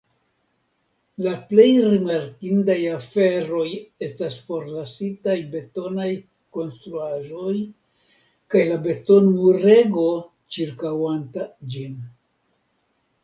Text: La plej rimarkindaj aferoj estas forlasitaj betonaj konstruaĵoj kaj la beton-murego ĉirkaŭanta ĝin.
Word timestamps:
La 1.25 1.31
plej 1.49 1.65
rimarkindaj 1.87 2.77
aferoj 2.93 3.65
estas 4.07 4.37
forlasitaj 4.47 5.35
betonaj 5.51 6.07
konstruaĵoj 6.57 7.53
kaj 8.55 8.63
la 8.71 8.79
beton-murego 8.89 10.07
ĉirkaŭanta 10.57 11.45
ĝin. 11.75 11.95